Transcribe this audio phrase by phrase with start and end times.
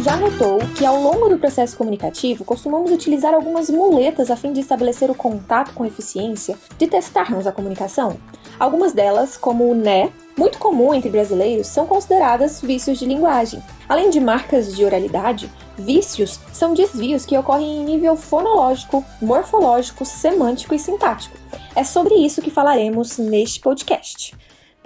[0.00, 4.60] já notou que ao longo do processo comunicativo costumamos utilizar algumas muletas a fim de
[4.60, 8.16] estabelecer o contato com eficiência, de testarmos a comunicação?
[8.58, 13.62] Algumas delas, como o né, muito comum entre brasileiros, são consideradas vícios de linguagem.
[13.88, 20.74] Além de marcas de oralidade, vícios são desvios que ocorrem em nível fonológico, morfológico, semântico
[20.74, 21.36] e sintático.
[21.74, 24.34] É sobre isso que falaremos neste podcast.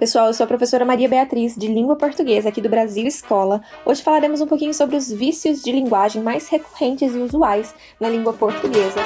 [0.01, 3.61] Pessoal, eu sou a professora Maria Beatriz, de Língua Portuguesa aqui do Brasil Escola.
[3.85, 8.33] Hoje falaremos um pouquinho sobre os vícios de linguagem mais recorrentes e usuais na língua
[8.33, 8.99] portuguesa.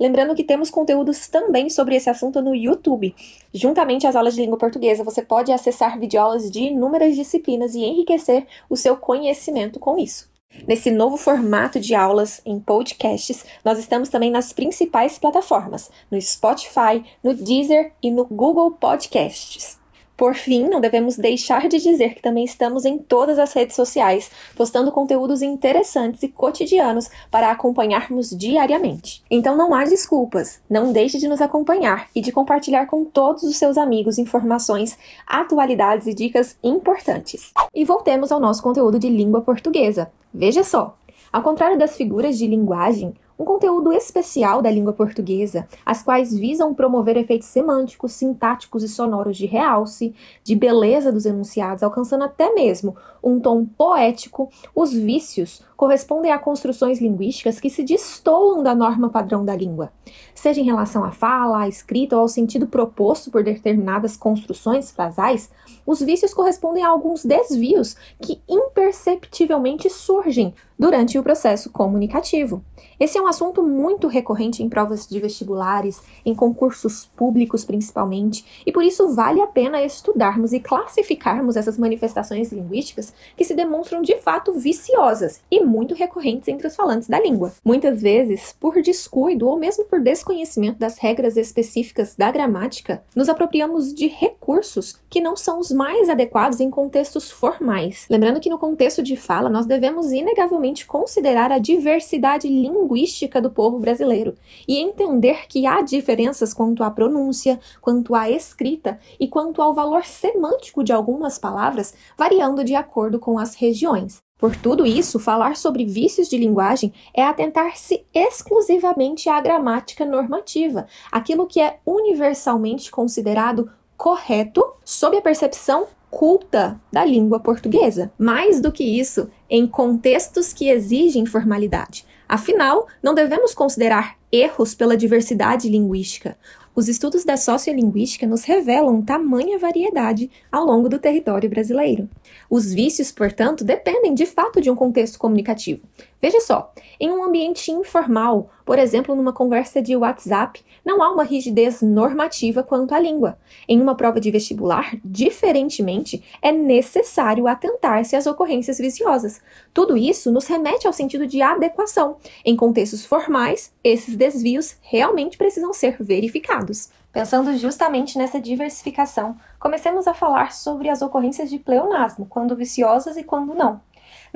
[0.00, 3.12] Lembrando que temos conteúdos também sobre esse assunto no YouTube.
[3.52, 8.46] Juntamente às aulas de língua portuguesa, você pode acessar videoaulas de inúmeras disciplinas e enriquecer
[8.70, 10.35] o seu conhecimento com isso.
[10.66, 17.04] Nesse novo formato de aulas em podcasts, nós estamos também nas principais plataformas, no Spotify,
[17.22, 19.78] no Deezer e no Google Podcasts.
[20.16, 24.30] Por fim, não devemos deixar de dizer que também estamos em todas as redes sociais,
[24.56, 29.22] postando conteúdos interessantes e cotidianos para acompanharmos diariamente.
[29.30, 33.58] Então não há desculpas, não deixe de nos acompanhar e de compartilhar com todos os
[33.58, 37.52] seus amigos informações, atualidades e dicas importantes.
[37.74, 40.10] E voltemos ao nosso conteúdo de língua portuguesa.
[40.32, 40.96] Veja só!
[41.30, 46.74] Ao contrário das figuras de linguagem, um conteúdo especial da língua portuguesa, as quais visam
[46.74, 52.96] promover efeitos semânticos, sintáticos e sonoros de realce, de beleza dos enunciados, alcançando até mesmo
[53.26, 59.44] um tom poético, os vícios correspondem a construções linguísticas que se destoam da norma padrão
[59.44, 59.92] da língua,
[60.34, 65.50] seja em relação à fala, à escrita ou ao sentido proposto por determinadas construções frasais,
[65.84, 72.62] os vícios correspondem a alguns desvios que imperceptivelmente surgem durante o processo comunicativo.
[72.98, 78.72] Esse é um assunto muito recorrente em provas de vestibulares, em concursos públicos principalmente, e
[78.72, 84.16] por isso vale a pena estudarmos e classificarmos essas manifestações linguísticas que se demonstram de
[84.18, 87.52] fato viciosas e muito recorrentes entre os falantes da língua.
[87.64, 93.94] Muitas vezes, por descuido ou mesmo por desconhecimento das regras específicas da gramática, nos apropriamos
[93.94, 98.06] de recursos que não são os mais adequados em contextos formais.
[98.10, 103.78] Lembrando que no contexto de fala nós devemos inegavelmente considerar a diversidade linguística do povo
[103.78, 104.34] brasileiro
[104.66, 110.04] e entender que há diferenças quanto à pronúncia, quanto à escrita e quanto ao valor
[110.04, 114.18] semântico de algumas palavras, variando de acordo com as regiões.
[114.38, 121.46] Por tudo isso, falar sobre vícios de linguagem é atentar-se exclusivamente à gramática normativa, aquilo
[121.46, 128.12] que é universalmente considerado correto sob a percepção culta da língua portuguesa.
[128.18, 132.06] Mais do que isso, em contextos que exigem formalidade.
[132.28, 136.36] Afinal, não devemos considerar erros pela diversidade linguística.
[136.76, 142.06] Os estudos da sociolinguística nos revelam tamanha variedade ao longo do território brasileiro.
[142.50, 145.80] Os vícios, portanto, dependem de fato de um contexto comunicativo.
[146.20, 151.22] Veja só, em um ambiente informal, por exemplo, numa conversa de WhatsApp, não há uma
[151.22, 153.38] rigidez normativa quanto à língua.
[153.68, 159.42] Em uma prova de vestibular, diferentemente, é necessário atentar-se às ocorrências viciosas.
[159.74, 162.16] Tudo isso nos remete ao sentido de adequação.
[162.44, 166.88] Em contextos formais, esses desvios realmente precisam ser verificados.
[167.12, 173.22] Pensando justamente nessa diversificação, comecemos a falar sobre as ocorrências de pleonasmo, quando viciosas e
[173.22, 173.80] quando não.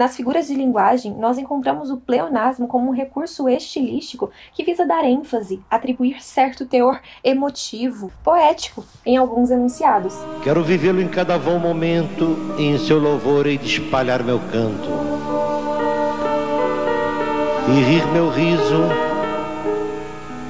[0.00, 5.04] Nas figuras de linguagem, nós encontramos o pleonasmo como um recurso estilístico que visa dar
[5.04, 10.14] ênfase, atribuir certo teor emotivo, poético em alguns enunciados.
[10.42, 14.88] Quero vivê-lo em cada bom momento e em seu louvor e de espalhar meu canto.
[17.68, 18.84] E rir meu riso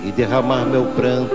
[0.04, 1.34] e derramar meu pranto.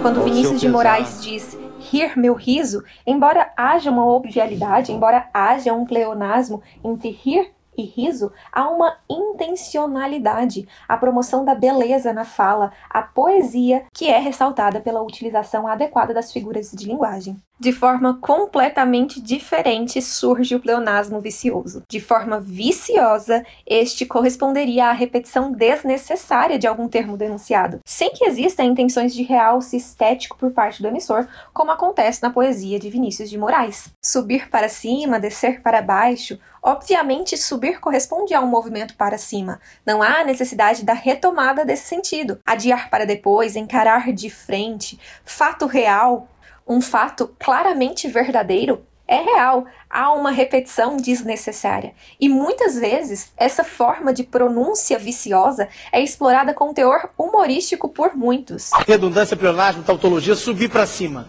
[0.00, 1.58] Quando Vinícius de Moraes diz
[1.90, 8.32] rir meu riso, embora haja uma obvialidade, embora haja um pleonasmo entre rir e riso,
[8.52, 15.02] há uma intencionalidade, a promoção da beleza na fala, a poesia que é ressaltada pela
[15.02, 17.36] utilização adequada das figuras de linguagem.
[17.58, 21.82] De forma completamente diferente surge o pleonasmo vicioso.
[21.88, 28.62] De forma viciosa, este corresponderia à repetição desnecessária de algum termo denunciado, sem que exista
[28.62, 33.38] intenções de realce estético por parte do emissor, como acontece na poesia de Vinícius de
[33.38, 33.90] Moraes.
[34.04, 39.60] Subir para cima, descer para baixo, obviamente subir corresponde a um movimento para cima.
[39.86, 42.40] Não há necessidade da retomada desse sentido.
[42.44, 46.28] Adiar para depois, encarar de frente, fato real,
[46.66, 51.94] um fato claramente verdadeiro É real, há uma repetição desnecessária.
[52.18, 58.70] E muitas vezes essa forma de pronúncia viciosa é explorada com teor humorístico por muitos.
[58.84, 61.28] Redundância, pleonasmo, tautologia, subir para cima.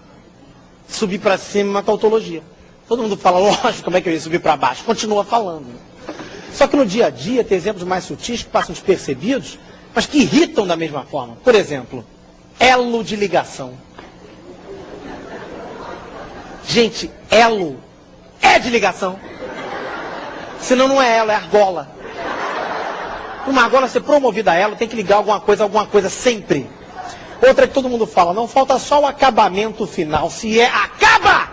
[0.87, 2.41] Subir para cima é uma tautologia.
[2.87, 4.83] Todo mundo fala, lógico, como é que eu ia subir para baixo?
[4.83, 5.67] Continua falando.
[6.53, 9.59] Só que no dia a dia tem exemplos mais sutis que passam despercebidos,
[9.93, 11.35] mas que irritam da mesma forma.
[11.43, 12.05] Por exemplo,
[12.59, 13.73] elo de ligação.
[16.65, 17.77] Gente, elo
[18.41, 19.19] é de ligação.
[20.59, 21.89] Senão não é elo, é argola.
[23.45, 26.69] Uma argola ser promovida a elo, tem que ligar alguma coisa, alguma coisa sempre.
[27.45, 30.29] Outra que todo mundo fala, não falta só o acabamento final.
[30.29, 31.46] Se é acaba!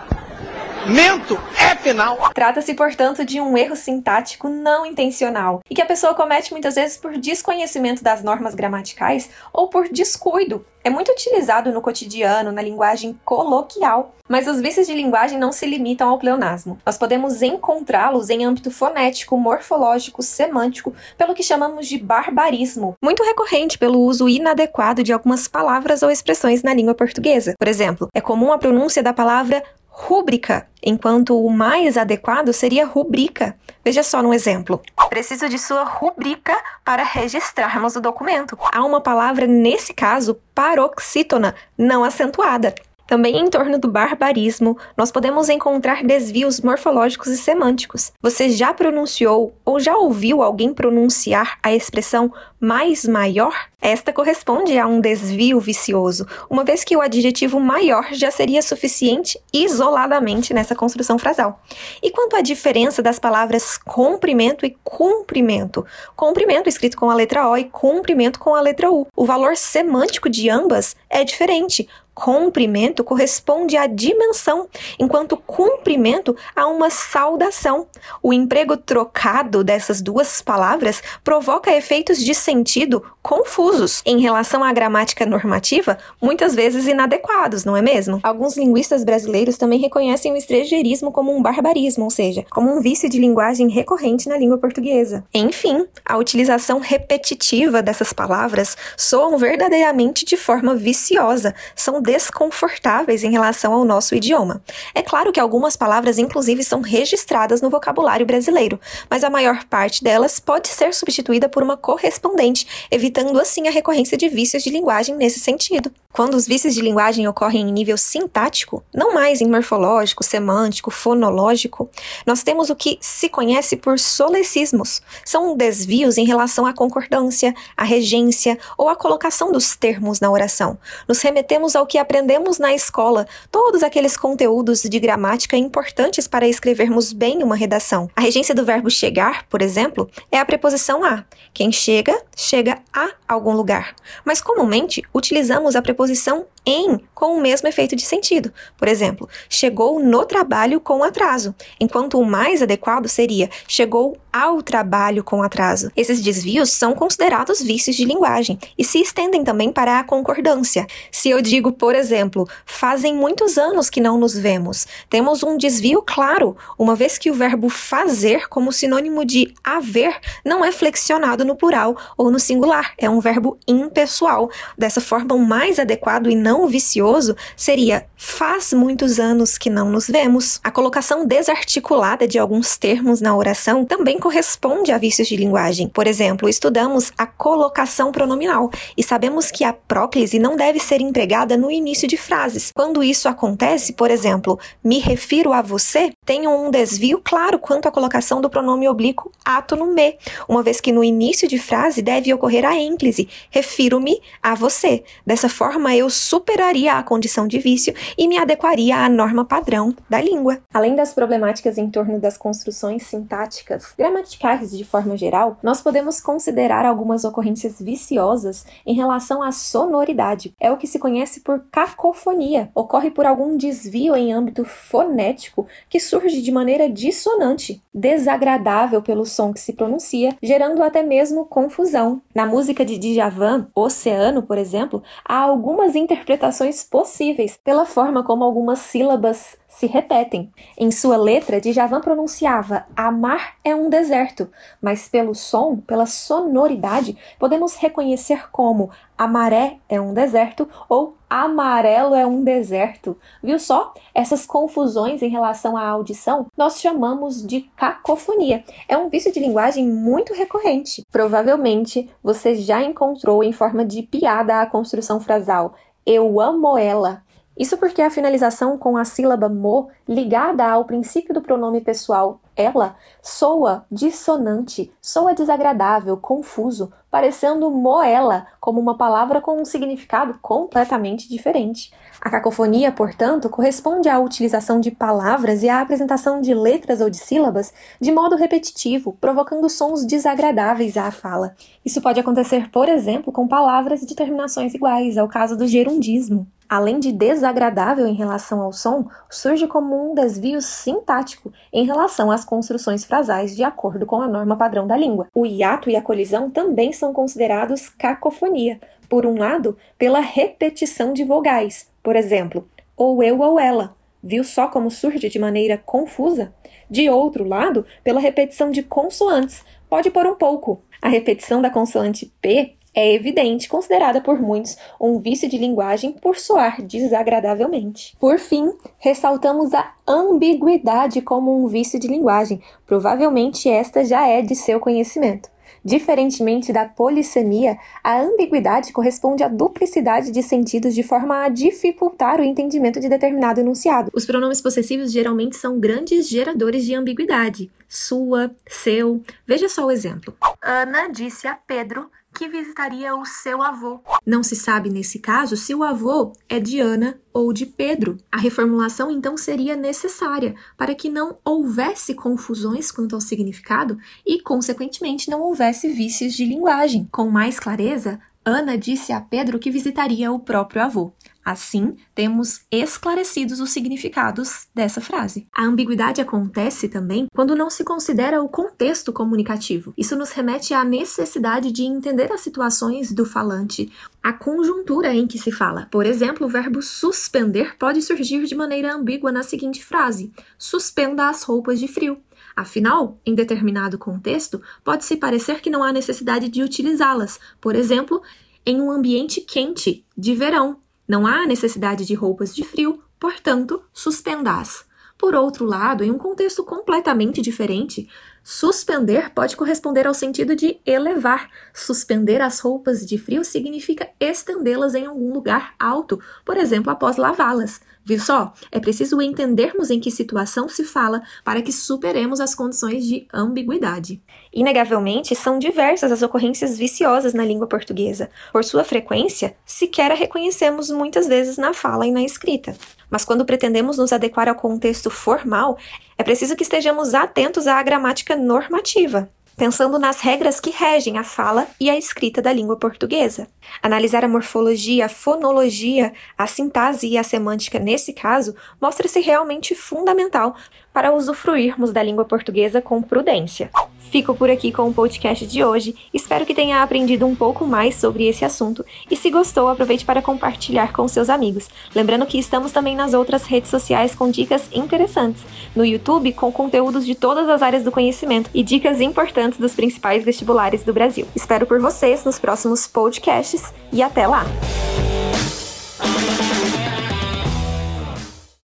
[0.87, 2.29] Mento é final.
[2.31, 6.95] Trata-se, portanto, de um erro sintático não intencional e que a pessoa comete muitas vezes
[6.95, 10.63] por desconhecimento das normas gramaticais ou por descuido.
[10.83, 15.65] É muito utilizado no cotidiano, na linguagem coloquial, mas os vícios de linguagem não se
[15.65, 16.77] limitam ao pleonasmo.
[16.85, 23.79] Nós podemos encontrá-los em âmbito fonético, morfológico, semântico, pelo que chamamos de barbarismo, muito recorrente
[23.79, 27.55] pelo uso inadequado de algumas palavras ou expressões na língua portuguesa.
[27.57, 29.63] Por exemplo, é comum a pronúncia da palavra
[29.97, 33.57] rúbrica, enquanto o mais adequado seria rubrica.
[33.83, 34.81] Veja só no exemplo.
[35.09, 36.53] Preciso de sua rubrica
[36.83, 38.57] para registrarmos o documento.
[38.73, 42.75] Há uma palavra, nesse caso, paroxítona, não acentuada.
[43.07, 48.11] Também em torno do barbarismo, nós podemos encontrar desvios morfológicos e semânticos.
[48.21, 53.53] Você já pronunciou ou já ouviu alguém pronunciar a expressão mais maior?
[53.79, 59.39] Esta corresponde a um desvio vicioso, uma vez que o adjetivo maior já seria suficiente
[59.53, 61.61] isoladamente nessa construção frasal.
[62.01, 65.85] E quanto à diferença das palavras comprimento e cumprimento?
[66.15, 69.05] Comprimento escrito com a letra O e cumprimento com a letra U.
[69.15, 74.67] O valor semântico de ambas é diferente comprimento corresponde à dimensão,
[74.97, 77.87] enquanto cumprimento a uma saudação.
[78.23, 85.25] O emprego trocado dessas duas palavras provoca efeitos de sentido confusos em relação à gramática
[85.25, 88.19] normativa, muitas vezes inadequados, não é mesmo?
[88.23, 93.09] Alguns linguistas brasileiros também reconhecem o estrangeirismo como um barbarismo, ou seja, como um vício
[93.09, 95.25] de linguagem recorrente na língua portuguesa.
[95.33, 103.73] Enfim, a utilização repetitiva dessas palavras soam verdadeiramente de forma viciosa, são desconfortáveis em relação
[103.73, 104.61] ao nosso idioma.
[104.93, 108.79] É claro que algumas palavras, inclusive, são registradas no vocabulário brasileiro,
[109.09, 114.17] mas a maior parte delas pode ser substituída por uma correspondente, evitando assim a recorrência
[114.17, 115.91] de vícios de linguagem nesse sentido.
[116.15, 121.89] Quando os vícios de linguagem ocorrem em nível sintático, não mais em morfológico, semântico, fonológico,
[122.25, 125.01] nós temos o que se conhece por solecismos.
[125.25, 130.77] São desvios em relação à concordância, à regência ou à colocação dos termos na oração.
[131.05, 137.13] Nos remetemos ao que aprendemos na escola, todos aqueles conteúdos de gramática importantes para escrevermos
[137.13, 138.09] bem uma redação.
[138.15, 141.23] A regência do verbo chegar, por exemplo, é a preposição a.
[141.53, 143.95] Quem chega, chega a algum lugar.
[144.23, 148.51] Mas comumente utilizamos a preposição em com o mesmo efeito de sentido.
[148.77, 155.23] Por exemplo, chegou no trabalho com atraso, enquanto o mais adequado seria chegou ao trabalho
[155.23, 155.89] com atraso.
[155.95, 160.85] Esses desvios são considerados vícios de linguagem e se estendem também para a concordância.
[161.09, 166.01] Se eu digo, por exemplo, fazem muitos anos que não nos vemos, temos um desvio
[166.01, 171.55] claro, uma vez que o verbo fazer, como sinônimo de haver, não é flexionado no
[171.55, 174.49] plural ou no singular, é um verbo impessoal.
[174.77, 180.07] Dessa forma, o mais adequado e não vicioso seria faz muitos anos que não nos
[180.07, 180.59] vemos.
[180.63, 185.87] A colocação desarticulada de alguns termos na oração também corresponde a vícios de linguagem.
[185.87, 191.57] Por exemplo, estudamos a colocação pronominal e sabemos que a próclise não deve ser empregada
[191.57, 192.71] no início de frases.
[192.73, 197.91] Quando isso acontece, por exemplo, me refiro a você, tenho um desvio claro quanto à
[197.91, 200.17] colocação do pronome oblíquo ato no me,
[200.49, 205.03] uma vez que no início de frase deve ocorrer a ênclise, refiro-me a você.
[205.25, 210.19] Dessa forma, eu superaria a condição de vício e me adequaria à norma padrão da
[210.19, 210.59] língua.
[210.73, 216.85] Além das problemáticas em torno das construções sintáticas, gramaticais de forma geral, nós podemos considerar
[216.85, 220.55] algumas ocorrências viciosas em relação à sonoridade.
[220.59, 222.71] É o que se conhece por cacofonia.
[222.73, 229.51] Ocorre por algum desvio em âmbito fonético que surge de maneira dissonante, desagradável pelo som
[229.51, 232.21] que se pronuncia, gerando até mesmo confusão.
[232.33, 238.79] Na música de Djavan, Oceano, por exemplo, há algumas interpretações possíveis pela forma como algumas
[238.79, 240.51] sílabas se repetem.
[240.77, 244.49] Em sua letra, Djavan pronunciava amar é um deserto,
[244.81, 252.25] mas pelo som, pela sonoridade, podemos reconhecer como amaré é um deserto ou amarelo é
[252.25, 253.17] um deserto.
[253.43, 253.93] Viu só?
[254.13, 258.63] Essas confusões em relação à audição nós chamamos de cacofonia.
[258.87, 261.03] É um vício de linguagem muito recorrente.
[261.11, 267.23] Provavelmente você já encontrou em forma de piada a construção frasal eu amo ela.
[267.57, 272.95] Isso porque a finalização com a sílaba mo, ligada ao princípio do pronome pessoal ela,
[273.21, 281.93] soa dissonante, soa desagradável, confuso, parecendo moela, como uma palavra com um significado completamente diferente.
[282.21, 287.17] A cacofonia, portanto, corresponde à utilização de palavras e à apresentação de letras ou de
[287.17, 291.55] sílabas de modo repetitivo, provocando sons desagradáveis à fala.
[291.85, 296.47] Isso pode acontecer, por exemplo, com palavras e terminações iguais, é o caso do gerundismo.
[296.67, 302.43] Além de desagradável em relação ao som, surge como um desvio sintático em relação às
[302.43, 305.27] construções frasais de acordo com a norma padrão da língua.
[305.31, 311.23] O hiato e a colisão também são considerados cacofonia, por um lado, pela repetição de
[311.23, 313.95] vogais, por exemplo, ou eu ou ela.
[314.23, 316.51] Viu só como surge de maneira confusa?
[316.89, 320.81] De outro lado, pela repetição de consoantes, pode por um pouco.
[321.01, 326.37] A repetição da consoante P é evidente, considerada por muitos um vício de linguagem por
[326.37, 328.15] soar desagradavelmente.
[328.17, 332.61] Por fim, ressaltamos a ambiguidade como um vício de linguagem.
[332.87, 335.49] Provavelmente esta já é de seu conhecimento.
[335.83, 342.43] Diferentemente da polissemia, a ambiguidade corresponde à duplicidade de sentidos de forma a dificultar o
[342.43, 344.09] entendimento de determinado enunciado.
[344.11, 347.69] Os pronomes possessivos geralmente são grandes geradores de ambiguidade.
[347.87, 349.23] Sua, seu.
[349.45, 350.35] Veja só o exemplo.
[350.61, 354.01] Ana disse a Pedro que visitaria o seu avô.
[354.25, 358.17] Não se sabe nesse caso se o avô é de Ana ou de Pedro.
[358.29, 365.29] A reformulação então seria necessária para que não houvesse confusões quanto ao significado e, consequentemente,
[365.29, 367.07] não houvesse vícios de linguagem.
[367.09, 371.13] Com mais clareza, Ana disse a Pedro que visitaria o próprio avô.
[371.45, 375.45] Assim, temos esclarecidos os significados dessa frase.
[375.55, 379.93] A ambiguidade acontece também quando não se considera o contexto comunicativo.
[379.95, 385.37] Isso nos remete à necessidade de entender as situações do falante, a conjuntura em que
[385.37, 385.87] se fala.
[385.91, 391.43] Por exemplo, o verbo suspender pode surgir de maneira ambígua na seguinte frase: suspenda as
[391.43, 392.17] roupas de frio.
[392.55, 398.19] Afinal, em determinado contexto, pode-se parecer que não há necessidade de utilizá-las, por exemplo,
[398.65, 404.85] em um ambiente quente, de verão, não há necessidade de roupas de frio, portanto, suspendás.
[405.17, 408.07] Por outro lado, em um contexto completamente diferente,
[408.43, 411.49] suspender pode corresponder ao sentido de elevar.
[411.73, 417.79] Suspender as roupas de frio significa estendê-las em algum lugar alto, por exemplo, após lavá-las.
[418.07, 418.53] Viu só?
[418.71, 424.21] É preciso entendermos em que situação se fala para que superemos as condições de ambiguidade.
[424.53, 428.29] Inegavelmente, são diversas as ocorrências viciosas na língua portuguesa.
[428.51, 432.77] Por sua frequência, sequer a reconhecemos muitas vezes na fala e na escrita.
[433.09, 435.75] Mas quando pretendemos nos adequar ao contexto formal,
[436.15, 441.67] é preciso que estejamos atentos à gramática normativa pensando nas regras que regem a fala
[441.79, 443.47] e a escrita da língua portuguesa.
[443.81, 450.55] Analisar a morfologia, a fonologia, a sintaxe e a semântica nesse caso mostra-se realmente fundamental
[450.95, 453.69] para usufruirmos da língua portuguesa com prudência.
[453.99, 455.93] Fico por aqui com o podcast de hoje.
[456.13, 460.21] Espero que tenha aprendido um pouco mais sobre esse assunto e se gostou, aproveite para
[460.21, 461.69] compartilhar com seus amigos.
[461.93, 465.43] Lembrando que estamos também nas outras redes sociais com dicas interessantes,
[465.75, 470.23] no YouTube com conteúdos de todas as áreas do conhecimento e dicas importantes dos principais
[470.23, 471.27] vestibulares do Brasil.
[471.35, 474.45] Espero por vocês nos próximos podcasts e até lá.